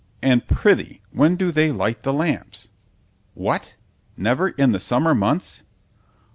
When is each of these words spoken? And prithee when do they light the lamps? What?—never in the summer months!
And 0.23 0.47
prithee 0.47 1.03
when 1.11 1.35
do 1.35 1.51
they 1.51 1.71
light 1.71 2.01
the 2.01 2.11
lamps? 2.11 2.69
What?—never 3.35 4.49
in 4.49 4.71
the 4.71 4.79
summer 4.79 5.13
months! 5.13 5.61